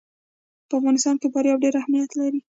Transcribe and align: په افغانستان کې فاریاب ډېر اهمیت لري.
په 0.67 0.73
افغانستان 0.79 1.15
کې 1.21 1.27
فاریاب 1.33 1.57
ډېر 1.63 1.73
اهمیت 1.77 2.11
لري. 2.19 2.39